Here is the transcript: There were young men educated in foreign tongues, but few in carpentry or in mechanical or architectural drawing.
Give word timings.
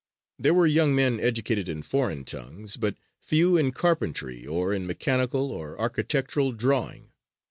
There 0.39 0.55
were 0.55 0.65
young 0.65 0.95
men 0.95 1.19
educated 1.19 1.69
in 1.69 1.83
foreign 1.83 2.23
tongues, 2.25 2.75
but 2.75 2.95
few 3.21 3.55
in 3.55 3.71
carpentry 3.71 4.47
or 4.47 4.73
in 4.73 4.87
mechanical 4.87 5.51
or 5.51 5.79
architectural 5.79 6.53
drawing. 6.53 7.11